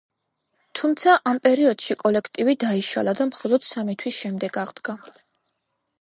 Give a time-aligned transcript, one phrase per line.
[0.79, 5.01] თუმცა, ამ პერიოდში კოლექტივი დაიშალა და მხოლოდ სამი თვის შემდეგ აღდგა.